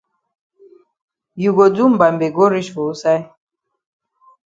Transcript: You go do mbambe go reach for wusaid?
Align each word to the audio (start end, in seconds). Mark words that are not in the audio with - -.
You 1.41 1.51
go 1.57 1.65
do 1.75 1.83
mbambe 1.93 2.27
go 2.35 2.45
reach 2.53 2.69
for 2.73 2.83
wusaid? 2.87 3.23